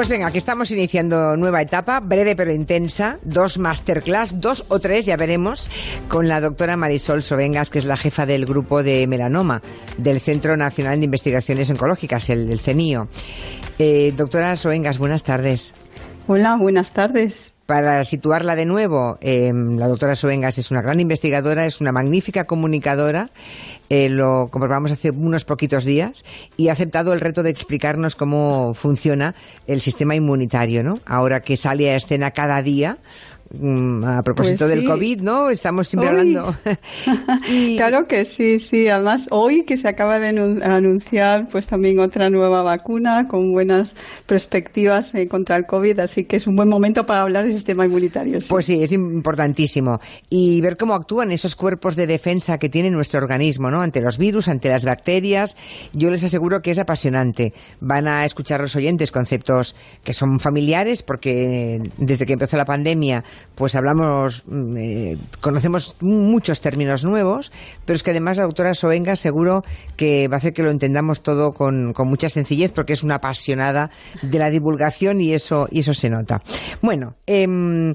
[0.00, 5.04] Pues venga, aquí estamos iniciando nueva etapa, breve pero intensa, dos masterclass, dos o tres,
[5.04, 5.68] ya veremos,
[6.08, 9.60] con la doctora Marisol Sovengas, que es la jefa del grupo de melanoma
[9.98, 13.08] del Centro Nacional de Investigaciones Oncológicas, el, CENIO.
[13.78, 15.74] Eh, doctora Sovengas, buenas tardes.
[16.28, 17.52] Hola, buenas tardes.
[17.70, 22.42] Para situarla de nuevo, em, la doctora Soengas es una gran investigadora, es una magnífica
[22.42, 23.30] comunicadora,
[23.88, 26.24] eh, lo comprobamos hace unos poquitos días,
[26.56, 29.36] y ha aceptado el reto de explicarnos cómo funciona
[29.68, 30.98] el sistema inmunitario, ¿no?
[31.06, 32.98] Ahora que sale a escena cada día
[33.52, 35.50] a propósito pues del COVID, ¿no?
[35.50, 36.54] Estamos siempre hablando.
[37.76, 38.88] Claro que sí, sí.
[38.88, 45.14] Además, hoy que se acaba de anunciar pues también otra nueva vacuna con buenas perspectivas
[45.14, 48.38] eh, contra el COVID, así que es un buen momento para hablar del sistema inmunitario.
[48.48, 50.00] Pues sí, es importantísimo.
[50.28, 53.82] Y ver cómo actúan esos cuerpos de defensa que tiene nuestro organismo, ¿no?
[53.82, 55.56] Ante los virus, ante las bacterias.
[55.92, 57.52] Yo les aseguro que es apasionante.
[57.80, 63.24] Van a escuchar los oyentes conceptos que son familiares porque desde que empezó la pandemia
[63.54, 67.52] pues hablamos, mm, eh, conocemos muchos términos nuevos,
[67.84, 69.64] pero es que además la doctora Soenga seguro
[69.96, 73.90] que va a hacer que lo entendamos todo con, mucha sencillez porque es una apasionada
[74.22, 76.40] de la divulgación y eso, y eso se nota.
[76.82, 77.92] Bueno, em,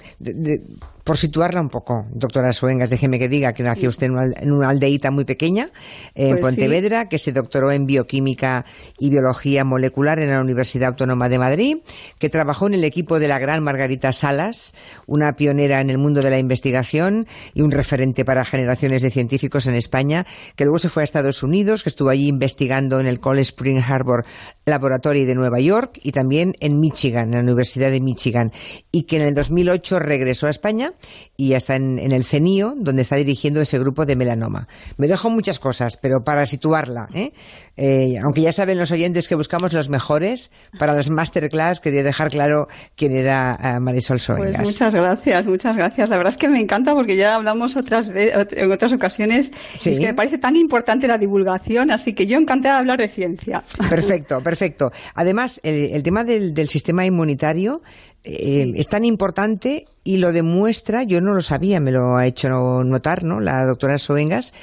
[1.05, 5.11] por situarla un poco, doctora Suengas, déjeme que diga que nació usted en una, aldeíta
[5.11, 5.69] muy pequeña,
[6.15, 8.65] en pues Pontevedra, que se doctoró en bioquímica
[8.97, 11.77] y biología molecular en la Universidad Autónoma de Madrid,
[12.19, 14.73] que trabajó en el equipo de la gran Margarita Salas,
[15.05, 19.67] una pionera en el mundo de la investigación y un referente para generaciones de científicos
[19.67, 20.25] en España,
[20.55, 23.79] que luego se fue a Estados Unidos, que estuvo allí investigando en el Cole Spring
[23.79, 24.25] Harbor
[24.65, 28.49] Laboratory de Nueva York y también en Michigan, en la Universidad de Michigan,
[28.91, 30.94] y que en el 2008 regresó a España
[31.37, 34.67] y está en, el CENIO, donde está dirigiendo ese grupo de melanoma.
[34.97, 37.33] Me dejo muchas cosas, pero para situarla, ¿eh?
[37.77, 42.29] Eh, aunque ya saben los oyentes que buscamos los mejores, para las masterclass quería dejar
[42.29, 44.55] claro quién era eh, Marisol Soengas.
[44.55, 46.09] Pues muchas gracias, muchas gracias.
[46.09, 49.51] La verdad es que me encanta porque ya hablamos otras en otras ocasiones
[49.83, 52.99] y es que me parece tan importante la divulgación, así que yo encantada de hablar
[52.99, 53.63] de ciencia.
[53.89, 54.91] Perfecto, perfecto.
[55.13, 57.81] Además, el, tema del, sistema inmunitario
[58.25, 62.83] eh, es tan importante y lo demuestra, yo no lo sabía, me lo ha hecho
[62.83, 63.39] notar ¿no?
[63.39, 64.53] la doctora Soengas,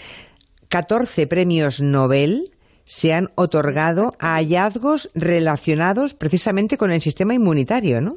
[0.69, 2.53] 14 premios Nobel
[2.85, 8.17] se han otorgado a hallazgos relacionados precisamente con el sistema inmunitario, ¿no?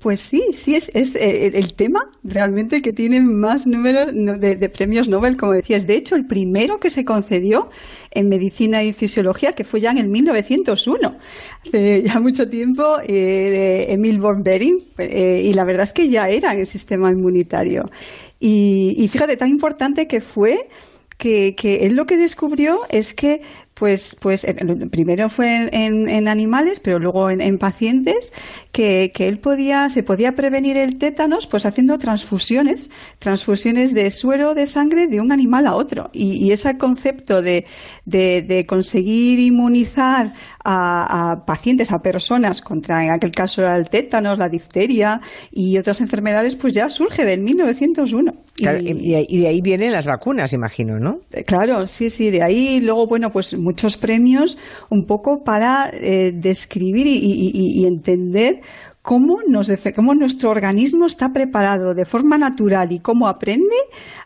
[0.00, 5.36] Pues sí, sí, es, eh, el tema realmente que tiene más números de, premios Nobel,
[5.36, 5.86] como decías.
[5.86, 7.68] De hecho, el primero que se concedió
[8.10, 11.18] en medicina y fisiología, que fue ya en el 1901,
[11.66, 16.08] hace ya mucho tiempo, eh, de Emil von Behring, eh, y la verdad es que
[16.08, 17.90] ya era en el sistema inmunitario.
[18.38, 20.70] Y, y fíjate, tan importante que fue
[21.18, 23.42] que, que, él lo que descubrió es que
[23.80, 24.46] pues, pues
[24.92, 28.30] primero fue en, animales, pero luego en, pacientes,
[28.72, 34.66] que, él podía, se podía prevenir el tétanos pues haciendo transfusiones, transfusiones de suero de
[34.66, 36.10] sangre de un animal a otro.
[36.12, 37.64] Y, ese concepto de,
[38.04, 40.34] de, conseguir inmunizar
[40.70, 45.20] a, pacientes, a personas contra, en aquel caso el tétanos, la difteria
[45.50, 48.32] y otras enfermedades, pues ya surge del 1901.
[48.56, 51.20] y, de ahí vienen las vacunas, imagino, ¿no?
[51.46, 57.06] Claro, sí, sí, de ahí luego, bueno, pues muchos premios un poco para eh, describir
[57.06, 58.60] y, entender
[59.02, 63.74] cómo, nos, cómo nuestro organismo está preparado de forma natural y cómo aprende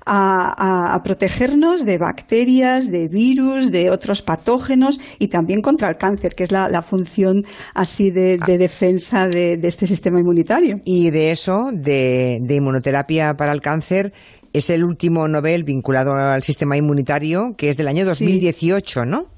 [0.07, 6.45] a, protegernos de bacterias, de virus, de otros patógenos y también contra el cáncer, que
[6.45, 8.47] es la, función así de, ah.
[8.47, 10.81] defensa de, este sistema inmunitario.
[10.84, 14.13] Y de eso, de, de inmunoterapia para el cáncer,
[14.53, 19.34] es el último Nobel vinculado al sistema inmunitario, que es del año 2018, ¿no?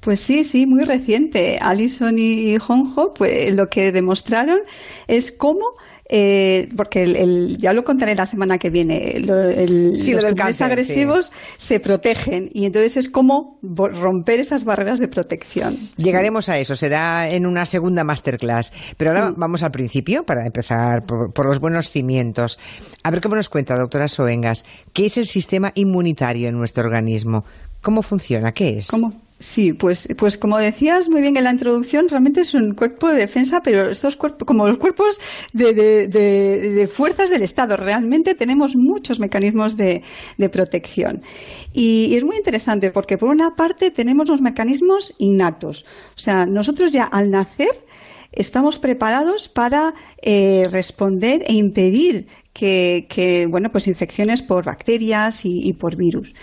[0.00, 1.58] Pues sí, sí, muy reciente.
[1.60, 4.58] Allison y Honjo, pues lo que demostraron
[5.08, 5.64] es cómo
[6.08, 12.48] eh, porque el, ya lo contaré la semana que viene, los tumores agresivos se protegen
[12.52, 15.76] y entonces es como romper esas barreras de protección.
[15.96, 18.72] Llegaremos a eso, será en una segunda masterclass.
[18.96, 19.34] Pero ahora mm.
[19.36, 22.58] vamos al principio para empezar por, por, los buenos cimientos.
[23.02, 27.44] A ver cómo nos cuenta, doctora Soengas, ¿qué es el sistema inmunitario en nuestro organismo?
[27.80, 28.52] ¿Cómo funciona?
[28.52, 28.86] ¿Qué es?
[28.86, 29.25] ¿Cómo?
[29.38, 33.18] Sí, pues, pues como decías muy bien en la introducción, realmente es un cuerpo de
[33.18, 35.20] defensa, pero estos cuerpos, como los cuerpos
[35.52, 40.02] de, de, de, fuerzas del Estado, realmente tenemos muchos mecanismos de,
[40.50, 41.20] protección.
[41.74, 45.84] Y, y, es muy interesante porque, por una parte, tenemos los mecanismos innatos.
[46.16, 47.84] O sea, nosotros ya al nacer
[48.36, 55.96] estamos preparados para eh, responder e impedir que, bueno, pues infecciones por bacterias y, por
[55.96, 56.34] virus.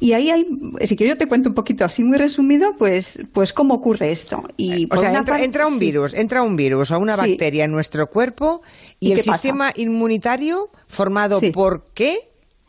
[0.00, 0.46] Y ahí hay,
[0.86, 4.44] si que yo te cuento un poquito así muy resumido, pues, pues cómo ocurre esto.
[4.56, 8.62] Y o sea, entra, un virus, entra un virus o una bacteria en nuestro cuerpo
[8.98, 12.18] y, el sistema inmunitario formado por qué?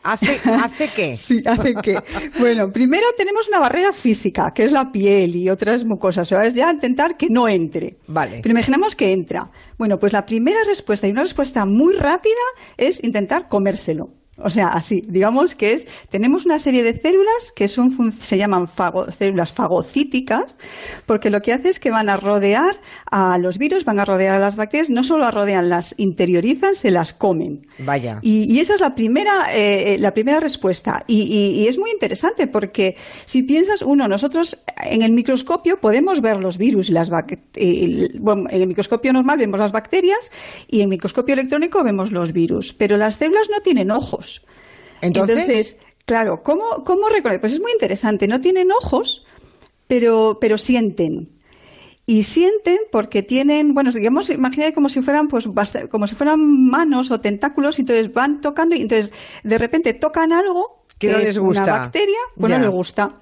[0.02, 1.16] ¿Hace, ¿Hace qué?
[1.20, 2.00] Sí, hace qué.
[2.38, 6.28] Bueno, primero tenemos una barrera física, que es la piel y otras mucosas.
[6.28, 7.98] Sea, es ya intentar que no entre.
[8.06, 8.40] Vale.
[8.42, 9.50] Pero imaginemos que entra.
[9.76, 12.32] Bueno, pues la primera respuesta y una respuesta muy rápida
[12.76, 14.19] es intentar comérselo.
[14.42, 18.68] O sea, así, digamos que es, tenemos una serie de células que son, se llaman
[19.16, 20.56] células fagocíticas,
[21.06, 24.36] porque lo que hace es que van a rodear a los virus, van a rodear
[24.36, 27.66] a las bacterias, no solo las rodean, las interiorizan, se las comen.
[27.78, 28.18] Vaya.
[28.22, 31.04] Y, esa es la primera, eh, la primera respuesta.
[31.06, 36.58] Y, es muy interesante porque si piensas, uno, nosotros en el microscopio podemos ver los
[36.58, 37.50] virus y las bacterias.
[38.18, 40.30] Bueno, en el microscopio normal vemos las bacterias
[40.68, 44.29] y en el microscopio electrónico vemos los virus, pero las células no tienen ojos.
[45.00, 47.40] Entonces, claro, ¿cómo, cómo reconocer?
[47.40, 48.28] Pues es muy interesante.
[48.28, 49.26] No tienen ojos,
[49.86, 51.30] pero, pero sienten.
[52.06, 55.48] Y sienten porque tienen, bueno, digamos, imagínate como si fueran, pues,
[55.90, 59.12] como si fueran manos o tentáculos, y entonces van tocando y entonces
[59.44, 61.62] de repente tocan algo que, no les gusta.
[61.62, 63.14] una bacteria, pues no les gusta.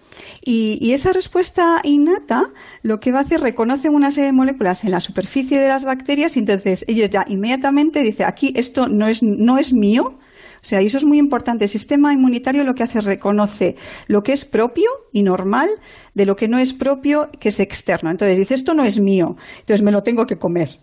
[0.44, 2.46] Y, y, esa respuesta innata
[2.82, 5.84] lo que va a hacer, reconocen una serie de moléculas en la superficie de las
[5.84, 10.18] bacterias y entonces ellos ya inmediatamente dicen, aquí esto no es, no es mío,
[10.60, 11.64] sea, y eso es muy importante.
[11.64, 13.76] El sistema inmunitario lo que hace es reconoce
[14.06, 15.68] lo que es propio y normal
[16.14, 18.10] de lo que no es propio, que es externo.
[18.10, 20.80] Entonces dice, esto no es mío, entonces me lo tengo que comer.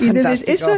[0.00, 0.70] Y entonces eso,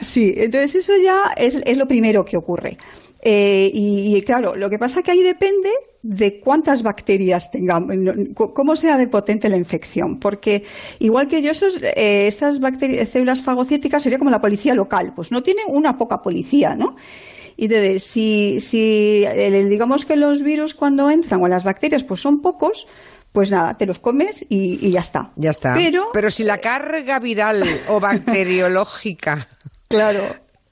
[0.00, 2.78] sí, entonces eso ya es, es lo primero que ocurre.
[3.24, 5.68] Eh, y, claro, lo que pasa es que ahí depende
[6.02, 7.94] de cuántas bacterias tengamos,
[8.34, 10.18] cómo sea de potente la infección.
[10.18, 10.64] Porque
[10.98, 15.30] igual que yo, esos, eh, estas bacterias, células fagocíticas sería como la policía local, pues
[15.30, 16.96] no tiene una poca policía, ¿no?
[17.56, 19.26] Y de, si, si
[19.68, 22.86] digamos que los virus cuando entran o las bacterias pues son pocos,
[23.32, 25.30] pues nada, te los comes y, ya está.
[25.36, 25.74] Ya está.
[25.74, 29.48] Pero, Pero si la carga viral o bacteriológica
[29.88, 30.22] claro,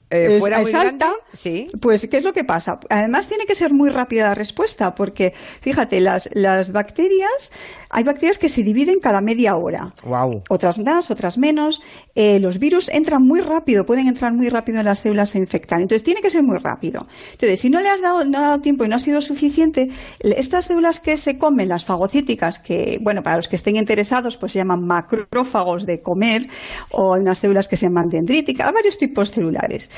[0.09, 1.67] eh, fuera muy alta, sí.
[1.79, 2.79] pues ¿qué es lo que pasa?
[2.89, 7.51] Además tiene que ser muy rápida la respuesta, porque fíjate, las, las bacterias,
[7.89, 9.93] hay bacterias que se dividen cada media hora.
[10.03, 10.43] Wow.
[10.49, 11.81] Otras más, otras menos.
[12.15, 15.81] Eh, los virus entran muy rápido, pueden entrar muy rápido en las células e infectar.
[15.81, 17.07] Entonces tiene que ser muy rápido.
[17.33, 19.89] Entonces, si no le has dado, no dado tiempo y no ha sido suficiente,
[20.19, 24.53] estas células que se comen, las fagocíticas, que, bueno, para los que estén interesados, pues
[24.53, 26.47] se llaman macrófagos de comer,
[26.91, 29.89] o unas células que se llaman dendríticas, hay varios tipos celulares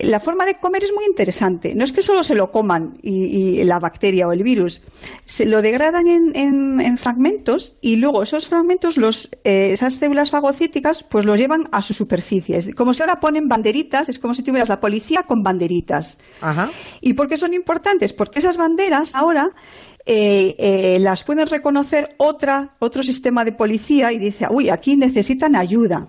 [0.00, 1.74] la forma de comer es muy interesante.
[1.74, 4.80] No es que solo se lo coman y, la bacteria o el virus,
[5.26, 11.24] se lo degradan en, fragmentos y luego esos fragmentos, los, eh, esas células fagocíticas, pues
[11.24, 12.74] los llevan a su superficie.
[12.74, 16.18] como si ahora ponen banderitas, es como si tuvieras la policía con banderitas.
[17.00, 18.12] ¿Y por qué son importantes?
[18.12, 19.52] Porque esas banderas ahora
[20.06, 25.56] eh, eh, las pueden reconocer otra, otro sistema de policía y dice, uy, aquí necesitan
[25.56, 26.08] ayuda.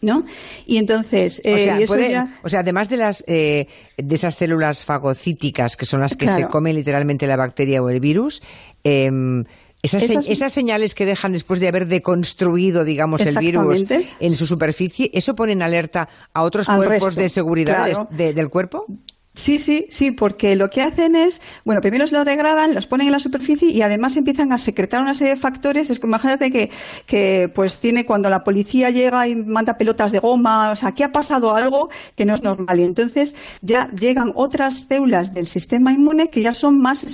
[0.00, 0.24] ¿No?
[0.66, 1.56] Y entonces, o,
[1.96, 3.66] sea, o sea, además de las eh,
[3.96, 8.00] de esas células fagocíticas que son las que se comen literalmente la bacteria o el
[8.00, 8.42] virus,
[8.84, 9.44] em,
[9.82, 13.84] esas, señales que dejan después de haber deconstruido, digamos, el virus
[14.20, 18.86] en su superficie, ¿eso pone en alerta a otros cuerpos de seguridad del cuerpo?
[19.36, 23.08] Sí, sí, sí, porque lo que hacen es, bueno, primero los lo degradan, los ponen
[23.08, 25.90] en la superficie y además empiezan a secretar una serie de factores.
[25.90, 26.70] Es que imagínate que,
[27.04, 31.02] que pues tiene cuando la policía llega y manda pelotas de goma, o sea, aquí
[31.02, 32.80] ha pasado algo que no es normal.
[32.80, 37.04] Y entonces ya llegan otras células del sistema inmune que ya son más,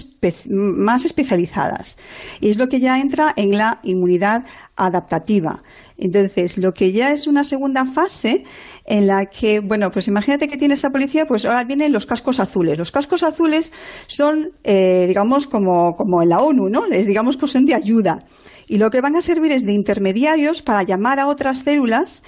[0.49, 1.99] más especializadas.
[2.41, 4.45] Y es lo que ya entra en la inmunidad
[4.77, 5.63] adaptativa.
[5.99, 8.45] Entonces, lo que ya es una segunda fase
[8.87, 12.41] en la que, bueno, pues imagínate que tiene esta policía, pues ahora vienen los cascos
[12.41, 12.79] azules.
[12.79, 13.73] Los cascos azules
[14.07, 16.87] son, eh, digamos, como, como en la ONU, ¿no?
[16.89, 18.25] digamos que son de ayuda.
[18.67, 22.23] Y lo que van a servir es de intermediarios para llamar a otras células.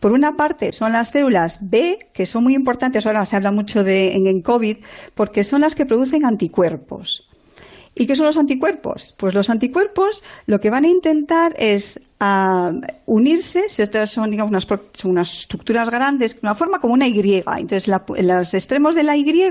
[0.00, 3.84] Por una parte, son las células B, que son muy importantes, ahora se habla mucho
[3.84, 4.78] de en, en COVID,
[5.14, 7.28] porque son las que producen anticuerpos.
[7.94, 9.14] ¿Y qué son los anticuerpos?
[9.18, 12.72] Pues los anticuerpos lo que van a intentar es ah,
[13.04, 14.66] unirse, estas son digamos unas,
[15.04, 17.42] unas, estructuras grandes, una forma como una Y.
[17.58, 19.50] Entonces en los extremos de la Y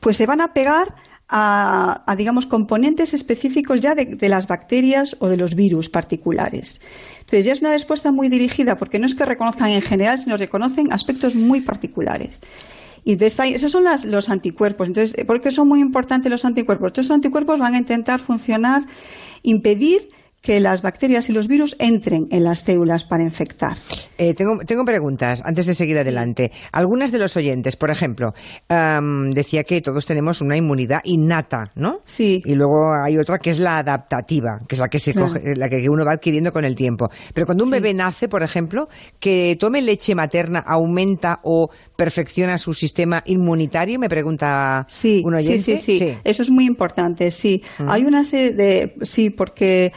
[0.00, 0.94] pues se van a pegar
[1.28, 6.80] a, digamos componentes específicos ya de, de, las bacterias o de los virus particulares.
[7.20, 10.38] Entonces ya es una respuesta muy dirigida porque no es que reconozcan en general, sino
[10.38, 12.40] reconocen aspectos muy particulares.
[13.08, 14.86] Y de esta, esos son los anticuerpos.
[14.86, 16.88] Entonces, ¿por qué son muy importantes los anticuerpos?
[16.88, 18.82] Estos anticuerpos van a intentar funcionar,
[19.42, 20.10] impedir
[20.40, 23.76] que las bacterias y los virus entren en las células para infectar.
[24.16, 26.52] Eh, tengo, tengo preguntas antes de seguir adelante.
[26.72, 28.32] Algunas de los oyentes, por ejemplo,
[28.68, 32.00] decía que todos tenemos una inmunidad innata, ¿no?
[32.04, 32.42] Sí.
[32.44, 35.68] Y luego hay otra que es la adaptativa, que es la que se coge, la
[35.68, 37.10] que uno va adquiriendo con el tiempo.
[37.34, 42.74] Pero cuando un bebé nace, por ejemplo, que tome leche materna aumenta o perfecciona su
[42.74, 45.58] sistema inmunitario, me pregunta sí, un oyente.
[45.58, 47.62] Sí, sí, sí, Eso es muy importante, sí.
[47.78, 49.92] Hay una serie de sí, porque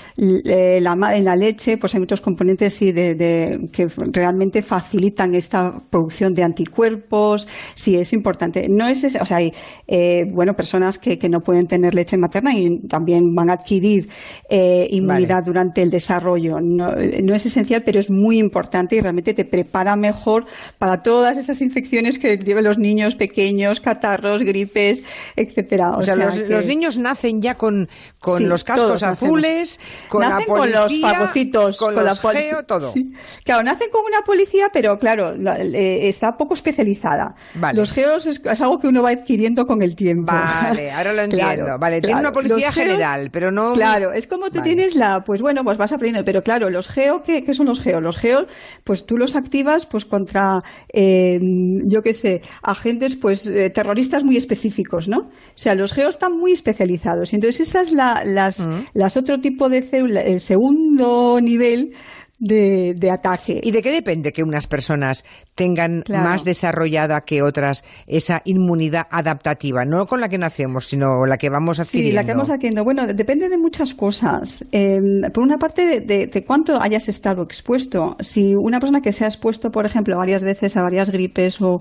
[0.45, 5.81] eh, la, en la leche pues hay muchos componentes sí, de, que realmente facilitan esta
[5.89, 7.47] producción de anticuerpos.
[7.73, 8.67] Sí, es importante.
[8.69, 9.51] No es, o sea, hay
[9.87, 14.09] eh, bueno personas que, que, no pueden tener leche materna y también van a adquirir
[14.49, 16.59] eh, inmunidad durante el desarrollo.
[16.61, 16.91] No,
[17.23, 20.45] no es esencial, pero es muy importante y realmente te prepara mejor
[20.77, 25.03] para todas esas infecciones que llevan los niños pequeños, catarros, gripes,
[25.35, 25.97] etcétera.
[25.97, 30.99] O, sea, los, niños nacen ya con, con los cascos azules, con nacen con los
[30.99, 32.93] fagocitos, con, con los geo, todo.
[33.43, 37.35] Claro, nacen con una policía, pero claro, eh, está poco especializada.
[37.73, 40.31] Los geos es, algo que uno va adquiriendo con el tiempo.
[40.31, 41.77] Vale, ahora lo entiendo.
[41.79, 43.73] vale, tiene una policía general, pero no.
[43.73, 46.25] Claro, es como tú tienes la, pues bueno, pues vas aprendiendo.
[46.25, 48.01] Pero claro, los geo, ¿qué, qué son los geo?
[48.01, 48.45] Los geo,
[48.83, 50.63] pues tú los activas, pues contra,
[50.93, 51.39] eh,
[51.83, 55.19] yo qué sé, agentes, pues eh, terroristas muy específicos, ¿no?
[55.19, 57.33] O sea, los geos están muy especializados.
[57.33, 58.85] Entonces esas es la, las, mm.
[58.93, 61.93] las otro tipo de células, el segundo nivel
[62.41, 63.61] de, ataque.
[63.63, 65.23] ¿Y de qué depende que unas personas
[65.55, 69.85] tengan más desarrollada que otras esa inmunidad adaptativa?
[69.85, 72.09] No con la que nacemos, sino la que vamos adquiriendo.
[72.09, 72.83] Sí, la que vamos adquiriendo.
[72.83, 74.65] Bueno, depende de muchas cosas.
[74.71, 78.17] Em, por una parte, de, cuánto hayas estado expuesto.
[78.19, 81.79] Si una persona que se ha expuesto, por ejemplo, varias veces a varias gripes o,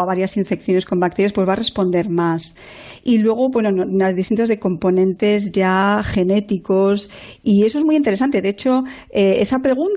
[0.00, 2.56] a varias infecciones con bacterias, pues va a responder más.
[3.04, 7.10] Y luego, bueno, las distintas de componentes ya genéticos.
[7.44, 8.42] Y eso es muy interesante.
[8.42, 9.91] De hecho, eh, esa pregunta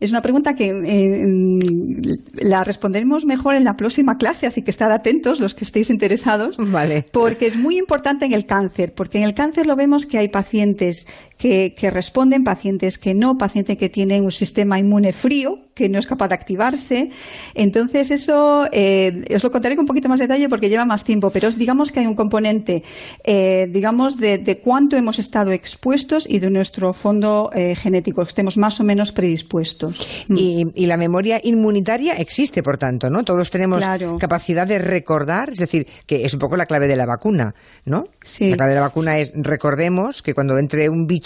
[0.00, 2.02] es una pregunta que eh,
[2.42, 6.56] la responderemos mejor en la próxima clase, así que estad atentos los que estéis interesados.
[6.58, 7.06] Vale.
[7.12, 10.28] Porque es muy importante en el cáncer, porque en el cáncer lo vemos que hay
[10.28, 11.06] pacientes
[11.38, 16.06] que, responden, pacientes que no, pacientes que tienen un sistema inmune frío, que no es
[16.06, 17.10] capaz de activarse.
[17.54, 21.04] Entonces, eso eh, os lo contaré con un poquito más de detalle porque lleva más
[21.04, 22.84] tiempo, pero digamos que hay un componente,
[23.24, 28.56] eh, digamos, de, cuánto hemos estado expuestos y de nuestro fondo eh, genético, que estemos
[28.56, 30.24] más o menos predispuestos.
[30.28, 30.36] Mm.
[30.38, 33.24] Y, la memoria inmunitaria existe, por tanto, ¿no?
[33.24, 33.82] Todos tenemos
[34.18, 37.54] capacidad de recordar, es decir, que es un poco la clave de la vacuna,
[37.86, 38.08] ¿no?
[38.22, 38.50] Sí.
[38.50, 41.23] La clave de la vacuna es recordemos que cuando entre un bicho,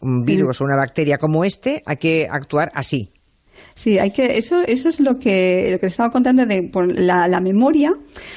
[0.00, 3.12] un virus o una bacteria como este, hay que actuar así.
[3.74, 7.26] Sí, hay que, eso, eso es lo que, lo que estaba contando de por la,
[7.28, 7.92] la memoria.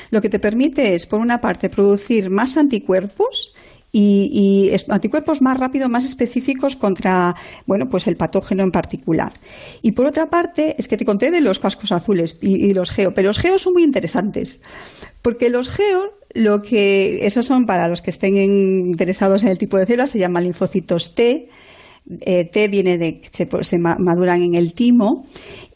[0.10, 3.54] Lo que te permite es, por una parte, producir más anticuerpos
[3.92, 9.34] y, anticuerpos más rápidos, más específicos contra, bueno, pues el patógeno en particular.
[9.82, 13.14] Y por otra parte, es que te conté de los cascos azules y, los geo,
[13.14, 14.60] pero los geos son muy interesantes,
[15.22, 19.78] porque los geos, lo que, esos son para los que estén interesados en el tipo
[19.78, 21.50] de células, se llaman linfocitos T,
[22.22, 25.26] eh, T viene de se, se maduran en el timo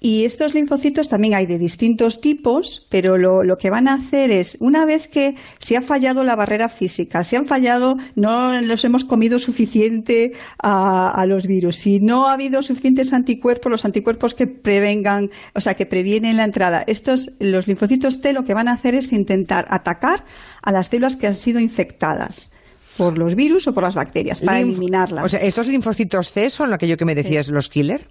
[0.03, 4.57] y estos linfocitos también hay de distintos tipos, pero lo, que van a hacer es,
[4.59, 9.05] una vez que se ha fallado la barrera física, si han fallado, no los hemos
[9.05, 15.29] comido suficiente a, los virus, si no ha habido suficientes anticuerpos, los anticuerpos que prevengan,
[15.53, 18.95] o sea, que previenen la entrada, estos, los linfocitos T lo que van a hacer
[18.95, 20.25] es intentar atacar
[20.63, 22.49] a las células que han sido infectadas
[22.97, 25.25] por los virus o por las bacterias, para eliminarlas.
[25.25, 28.07] O sea, ¿estos linfocitos C son aquello que me decías, los killer?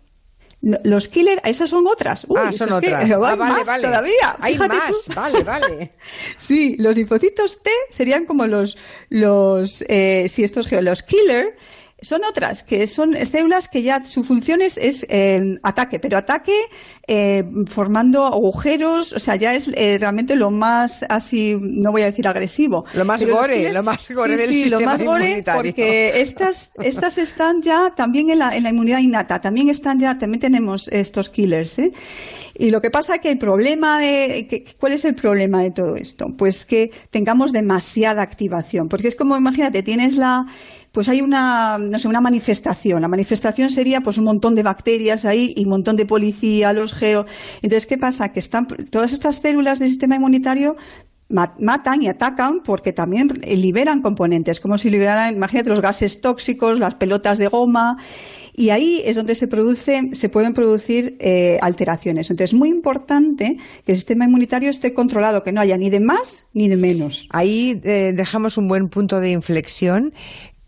[0.62, 2.26] los killer, esas son otras.
[2.36, 3.10] ah, son otras.
[3.10, 3.86] ah, vale, vale.
[3.86, 4.36] Todavía.
[4.40, 5.92] Hay más, vale, vale.
[6.36, 8.76] sí, los linfocitos T serían como los,
[9.08, 11.56] los eh, si estos los killer
[12.02, 14.78] son otras, que son células que ya su función es,
[15.08, 16.54] eh, ataque, pero ataque
[17.06, 22.06] eh, formando agujeros, o sea, ya es eh, realmente lo más así, no voy a
[22.06, 22.84] decir agresivo.
[22.94, 27.62] Lo más gore, lo más gore del sí, lo más gore porque estas, estas están
[27.62, 31.78] ya también en la, en la inmunidad innata, también están ya, también tenemos estos killers,
[31.78, 31.92] ¿eh?
[32.60, 35.96] Y lo que pasa es que el problema de, ¿cuál es el problema de todo
[35.96, 36.26] esto?
[36.36, 40.46] Pues que tengamos demasiada activación, porque es como, imagínate, tienes la,
[40.92, 43.02] pues hay una, no sé, una manifestación.
[43.02, 46.92] La manifestación sería pues un montón de bacterias ahí y un montón de policía, los
[46.92, 47.26] geo.
[47.62, 48.32] Entonces, ¿qué pasa?
[48.32, 50.76] Que están todas estas células del sistema inmunitario
[51.30, 56.96] matan y atacan porque también liberan componentes, como si liberaran, imagínate los gases tóxicos, las
[56.96, 57.98] pelotas de goma,
[58.52, 62.30] y ahí es donde se produce, se pueden producir eh, alteraciones.
[62.30, 63.56] Entonces es muy importante
[63.86, 67.28] que el sistema inmunitario esté controlado, que no haya ni de más ni de menos.
[67.30, 70.12] Ahí eh, dejamos un buen punto de inflexión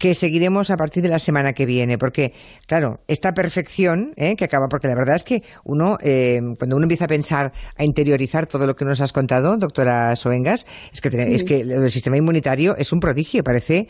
[0.02, 2.34] que seguiremos a partir de la semana que viene, porque,
[2.66, 4.34] claro, esta perfección ¿eh?
[4.34, 7.84] que acaba, porque la verdad es que uno, eh, cuando uno empieza a pensar, a
[7.84, 11.92] interiorizar todo lo que nos has contado, doctora Soengas, es que, es que lo del
[11.92, 13.86] sistema inmunitario es un prodigio, parece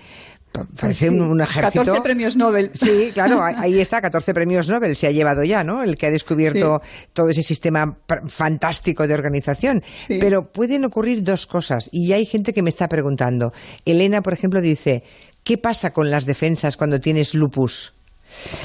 [0.79, 1.81] Parece un, ejército.
[1.81, 2.71] 14 premios Nobel.
[2.75, 5.83] Sí, claro, ahí está, 14 premios Nobel se ha llevado ya, ¿no?
[5.83, 6.83] El que ha descubierto
[7.15, 9.83] todo ese sistema fantástico de organización.
[10.09, 13.53] Pero pueden ocurrir dos cosas, y ya hay gente que me está preguntando.
[13.87, 15.05] Elena, por ejemplo, dice:
[15.45, 17.95] ¿Qué pasa con las defensas cuando tienes lupus?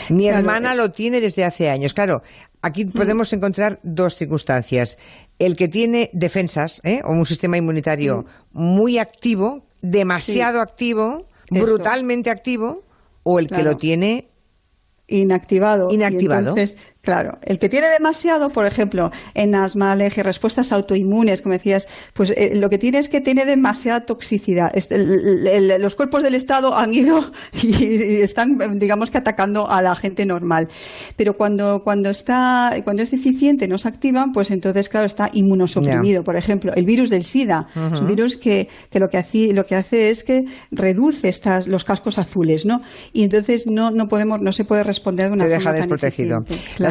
[0.10, 0.78] Mi hermana eh.
[0.78, 1.94] lo tiene desde hace años.
[1.94, 2.22] Claro,
[2.62, 2.92] aquí mm.
[2.92, 4.98] podemos encontrar dos circunstancias.
[5.40, 7.02] El que tiene defensas, ¿eh?
[7.04, 8.62] o un sistema inmunitario mm.
[8.62, 12.84] muy activo, demasiado activo, brutalmente activo
[13.24, 14.28] o el que lo tiene
[15.08, 15.90] inactivado.
[15.92, 16.50] Inactivado.
[16.50, 16.78] entonces,
[17.08, 22.32] Claro, el que tiene demasiado, por ejemplo, en asma, alergia, respuestas autoinmunes, como decías, pues
[22.32, 24.72] eh, lo que tiene es que tiene demasiada toxicidad.
[24.74, 24.98] Este,
[25.80, 27.24] los cuerpos del Estado han ido
[27.64, 30.68] y, están, digamos que atacando a la gente normal.
[31.16, 36.26] Pero cuando, cuando está, cuando es deficiente, no se activan, pues entonces, claro, está inmunosuprimido.
[36.26, 39.66] Por ejemplo, el virus del SIDA, es un virus que, que lo que hace, lo
[39.66, 42.82] que hace es que reduce estas, los cascos azules, ¿no?
[43.14, 46.44] Y entonces no, no podemos, no se puede responder de una Te forma deja desprotegido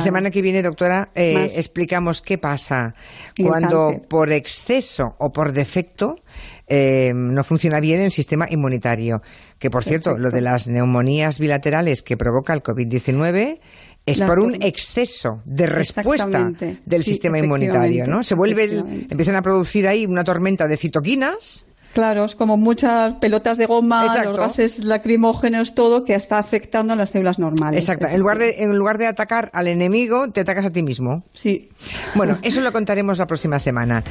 [0.06, 2.94] semana que viene, doctora, eh, explicamos qué pasa
[3.40, 6.20] cuando por exceso o por defecto
[6.68, 9.22] eh, no funciona bien el sistema inmunitario.
[9.58, 13.58] Que, por cierto, lo de las neumonías bilaterales que provoca el COVID-19
[14.06, 16.52] es por un exceso de respuesta
[16.84, 18.22] del sistema inmunitario, ¿no?
[18.22, 18.64] Se vuelve,
[19.10, 21.65] empiezan a producir ahí una tormenta de citoquinas
[21.96, 26.96] Claro, es como muchas pelotas de goma, los gases lacrimógenos, todo que está afectando a
[26.96, 27.80] las células normales.
[27.80, 28.06] Exacto.
[28.06, 31.22] En lugar, de, en lugar de atacar al enemigo, te atacas a ti mismo.
[31.32, 31.70] Sí.
[32.14, 34.04] Bueno, eso lo contaremos la próxima semana.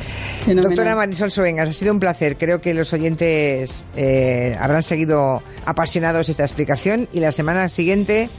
[0.47, 2.37] Doctora Marisol Soengas, ha sido un placer.
[2.39, 8.31] Creo que los oyentes eh, habrán seguido apasionados esta explicación y la semana siguiente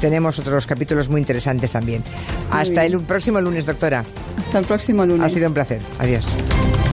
[0.00, 2.04] tenemos otros capítulos muy interesantes también.
[2.52, 4.04] Hasta el próximo lunes, doctora.
[4.38, 5.26] Hasta el próximo lunes.
[5.26, 5.80] Ha sido un placer.
[5.98, 6.36] Adiós.